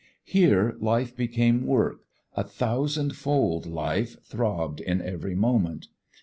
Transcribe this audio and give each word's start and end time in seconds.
Here 0.23 0.75
life 0.79 1.15
became 1.15 1.63
work; 1.67 2.05
a 2.33 2.43
thousandfold 2.43 3.67
life 3.67 4.19
throbbed 4.23 4.79
in 4.81 4.99
every 4.99 5.35
moment. 5.35 5.89